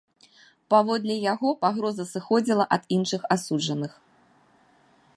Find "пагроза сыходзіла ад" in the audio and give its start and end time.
1.65-2.83